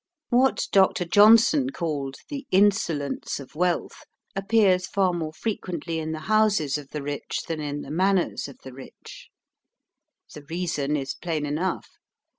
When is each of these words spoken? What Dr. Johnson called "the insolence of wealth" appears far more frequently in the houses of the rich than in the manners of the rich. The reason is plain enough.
What 0.29 0.67
Dr. 0.71 1.05
Johnson 1.05 1.69
called 1.69 2.15
"the 2.27 2.47
insolence 2.49 3.39
of 3.39 3.53
wealth" 3.53 4.03
appears 4.35 4.87
far 4.87 5.13
more 5.13 5.31
frequently 5.31 5.99
in 5.99 6.11
the 6.11 6.21
houses 6.21 6.75
of 6.79 6.89
the 6.89 7.03
rich 7.03 7.43
than 7.47 7.59
in 7.61 7.81
the 7.81 7.91
manners 7.91 8.47
of 8.47 8.57
the 8.63 8.73
rich. 8.73 9.29
The 10.33 10.41
reason 10.49 10.95
is 10.95 11.13
plain 11.13 11.45
enough. 11.45 11.87